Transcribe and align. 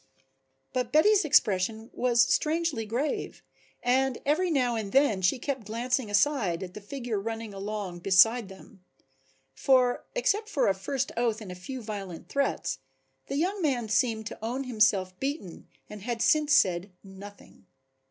But 0.73 0.91
Betty's 0.91 1.23
expression 1.23 1.91
was 1.93 2.23
strangely 2.27 2.87
grave 2.87 3.43
and 3.83 4.17
every 4.25 4.49
now 4.49 4.75
and 4.75 4.91
then 4.91 5.21
she 5.21 5.37
kept 5.37 5.67
glancing 5.67 6.09
aside 6.09 6.63
at 6.63 6.73
the 6.73 6.81
figure 6.81 7.19
running 7.19 7.53
along 7.53 7.99
beside 7.99 8.49
them. 8.49 8.83
For, 9.53 10.03
except 10.15 10.49
for 10.49 10.67
a 10.67 10.73
first 10.73 11.11
oath 11.15 11.39
and 11.39 11.51
a 11.51 11.53
few 11.53 11.83
violent 11.83 12.29
threats, 12.29 12.79
the 13.27 13.35
young 13.37 13.61
man 13.61 13.89
seemed 13.89 14.25
to 14.25 14.43
own 14.43 14.63
himself 14.63 15.19
beaten 15.19 15.67
and 15.87 16.01
had 16.01 16.23
since 16.23 16.55
said 16.55 16.91
nothing. 17.03 17.67